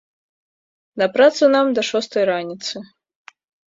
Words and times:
На 1.01 1.07
працу 1.19 1.43
нам 1.57 1.65
да 1.81 1.85
шостай 1.93 2.23
раніцы. 2.33 2.75